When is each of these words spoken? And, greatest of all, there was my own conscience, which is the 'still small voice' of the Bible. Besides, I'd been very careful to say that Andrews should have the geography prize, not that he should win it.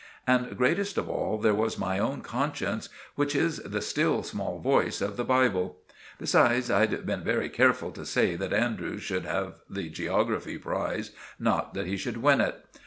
And, 0.25 0.57
greatest 0.57 0.97
of 0.97 1.07
all, 1.07 1.37
there 1.37 1.53
was 1.53 1.77
my 1.77 1.99
own 1.99 2.21
conscience, 2.21 2.89
which 3.13 3.35
is 3.35 3.57
the 3.57 3.83
'still 3.83 4.23
small 4.23 4.57
voice' 4.57 4.99
of 4.99 5.15
the 5.15 5.23
Bible. 5.23 5.77
Besides, 6.17 6.71
I'd 6.71 7.05
been 7.05 7.23
very 7.23 7.49
careful 7.49 7.91
to 7.91 8.03
say 8.03 8.35
that 8.35 8.51
Andrews 8.51 9.03
should 9.03 9.25
have 9.25 9.57
the 9.69 9.89
geography 9.89 10.57
prize, 10.57 11.11
not 11.37 11.75
that 11.75 11.85
he 11.85 11.97
should 11.97 12.17
win 12.17 12.41
it. 12.41 12.55